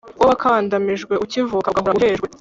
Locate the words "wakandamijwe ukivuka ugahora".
0.31-1.99